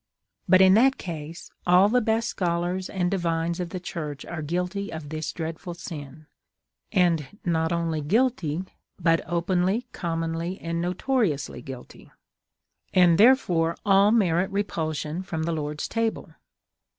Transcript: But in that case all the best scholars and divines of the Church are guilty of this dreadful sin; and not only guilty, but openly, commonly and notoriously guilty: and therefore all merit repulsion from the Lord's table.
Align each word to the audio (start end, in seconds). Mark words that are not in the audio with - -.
But 0.49 0.61
in 0.61 0.73
that 0.73 0.97
case 0.97 1.51
all 1.67 1.87
the 1.87 2.01
best 2.01 2.27
scholars 2.27 2.89
and 2.89 3.11
divines 3.11 3.59
of 3.59 3.69
the 3.69 3.79
Church 3.79 4.25
are 4.25 4.41
guilty 4.41 4.91
of 4.91 5.09
this 5.09 5.31
dreadful 5.31 5.75
sin; 5.75 6.25
and 6.91 7.27
not 7.45 7.71
only 7.71 8.01
guilty, 8.01 8.63
but 8.99 9.21
openly, 9.27 9.85
commonly 9.91 10.57
and 10.59 10.81
notoriously 10.81 11.61
guilty: 11.61 12.09
and 12.95 13.19
therefore 13.19 13.77
all 13.85 14.09
merit 14.09 14.49
repulsion 14.49 15.21
from 15.21 15.43
the 15.43 15.51
Lord's 15.53 15.87
table. 15.87 16.33